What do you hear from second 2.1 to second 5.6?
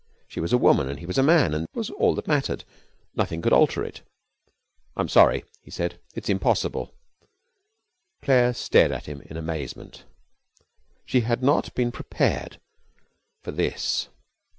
that mattered, and nothing could alter it. 'I'm sorry,'